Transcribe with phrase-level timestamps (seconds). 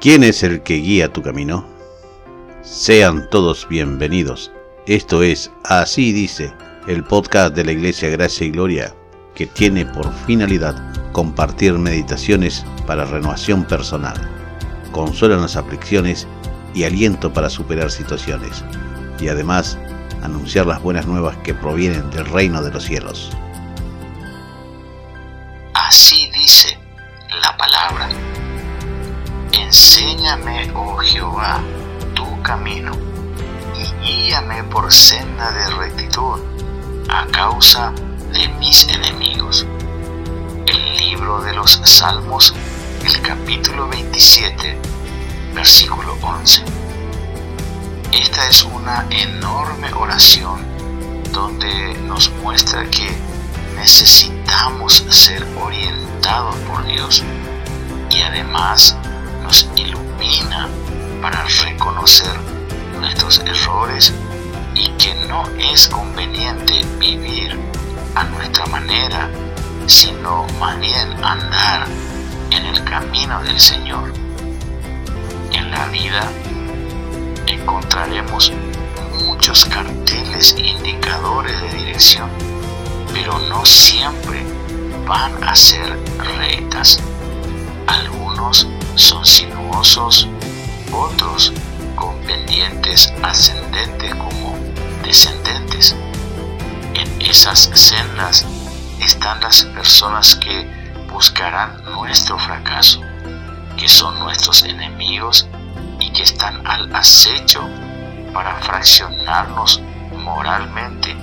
[0.00, 1.66] ¿Quién es el que guía tu camino?
[2.62, 4.52] Sean todos bienvenidos.
[4.86, 6.54] Esto es Así dice,
[6.86, 8.94] el podcast de la Iglesia Gracia y Gloria,
[9.34, 10.76] que tiene por finalidad
[11.10, 14.16] compartir meditaciones para renovación personal,
[14.92, 16.28] consuelo en las aflicciones
[16.74, 18.64] y aliento para superar situaciones,
[19.18, 19.78] y además
[20.22, 23.32] anunciar las buenas nuevas que provienen del reino de los cielos.
[25.74, 26.78] Así dice
[27.42, 28.27] la palabra.
[29.52, 31.60] Enséñame, oh Jehová,
[32.14, 32.92] tu camino,
[33.76, 36.40] y guíame por senda de rectitud
[37.08, 37.92] a causa
[38.32, 39.66] de mis enemigos.
[40.66, 42.54] El libro de los Salmos,
[43.04, 44.78] el capítulo 27,
[45.54, 46.62] versículo 11.
[48.12, 50.66] Esta es una enorme oración
[51.32, 53.16] donde nos muestra que
[53.76, 57.22] necesitamos ser orientados por Dios
[58.10, 58.96] y además
[59.76, 60.68] ilumina
[61.22, 62.38] para reconocer
[63.00, 64.12] nuestros errores
[64.74, 67.58] y que no es conveniente vivir
[68.14, 69.30] a nuestra manera,
[69.86, 71.86] sino más bien andar
[72.50, 74.12] en el camino del Señor.
[75.52, 76.30] En la vida
[77.46, 78.52] encontraremos
[79.24, 82.28] muchos carteles indicadores de dirección,
[83.14, 84.44] pero no siempre
[85.06, 85.98] van a ser
[86.38, 87.00] rectas.
[87.86, 88.66] Algunos
[88.98, 90.28] son sinuosos,
[90.92, 91.52] otros
[91.94, 94.58] con pendientes ascendentes como
[95.04, 95.94] descendentes.
[96.94, 98.44] En esas sendas
[99.00, 100.68] están las personas que
[101.12, 103.00] buscarán nuestro fracaso,
[103.76, 105.46] que son nuestros enemigos
[106.00, 107.68] y que están al acecho
[108.34, 109.80] para fraccionarnos
[110.24, 111.16] moralmente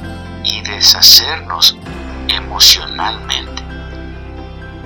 [0.45, 1.77] y deshacernos
[2.29, 3.63] emocionalmente.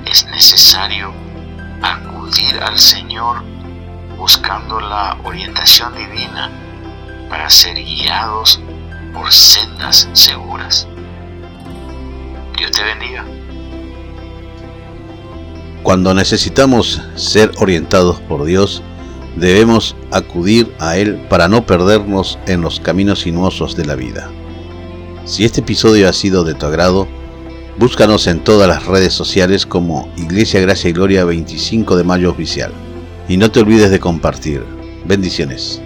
[0.05, 1.28] Es necesario
[2.61, 3.43] al Señor
[4.15, 6.51] buscando la orientación divina
[7.27, 8.61] para ser guiados
[9.13, 10.87] por sendas seguras.
[12.55, 13.25] Dios te bendiga.
[15.81, 18.83] Cuando necesitamos ser orientados por Dios,
[19.35, 24.29] debemos acudir a Él para no perdernos en los caminos sinuosos de la vida.
[25.25, 27.07] Si este episodio ha sido de tu agrado,
[27.79, 32.73] búscanos en todas las redes sociales como Iglesia Gracia y Gloria 25 de Mayo Oficial.
[33.29, 34.65] Y no te olvides de compartir.
[35.05, 35.81] Bendiciones.